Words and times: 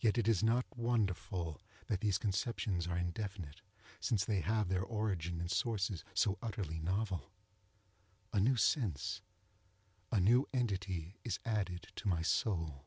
Yet 0.00 0.18
it 0.18 0.28
is 0.28 0.42
not 0.42 0.66
wonderful 0.76 1.62
that 1.86 2.00
these 2.00 2.18
conceptions 2.18 2.86
are 2.86 2.98
indefinite, 2.98 3.62
since 4.00 4.22
they 4.22 4.42
have 4.42 4.68
their 4.68 4.82
origin 4.82 5.40
in 5.40 5.48
sources 5.48 6.04
so 6.12 6.36
utterly 6.42 6.78
novel. 6.78 7.32
A 8.34 8.38
new 8.38 8.56
sense—a 8.56 10.20
new 10.20 10.46
entity 10.52 11.16
is 11.24 11.38
added 11.46 11.88
to 11.96 12.06
my 12.06 12.20
soul. 12.20 12.84